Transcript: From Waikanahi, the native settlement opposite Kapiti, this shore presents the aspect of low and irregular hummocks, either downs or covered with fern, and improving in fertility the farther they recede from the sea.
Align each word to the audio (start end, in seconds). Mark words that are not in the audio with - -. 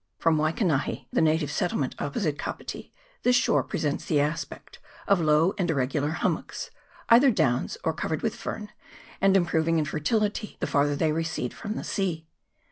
From 0.17 0.37
Waikanahi, 0.37 1.05
the 1.13 1.21
native 1.21 1.51
settlement 1.51 1.93
opposite 1.99 2.39
Kapiti, 2.39 2.91
this 3.21 3.35
shore 3.35 3.61
presents 3.61 4.03
the 4.03 4.19
aspect 4.19 4.79
of 5.07 5.21
low 5.21 5.53
and 5.59 5.69
irregular 5.69 6.09
hummocks, 6.09 6.71
either 7.09 7.29
downs 7.29 7.77
or 7.83 7.93
covered 7.93 8.23
with 8.23 8.35
fern, 8.35 8.71
and 9.21 9.37
improving 9.37 9.77
in 9.77 9.85
fertility 9.85 10.57
the 10.59 10.65
farther 10.65 10.95
they 10.95 11.11
recede 11.11 11.53
from 11.53 11.75
the 11.75 11.83
sea. 11.83 12.25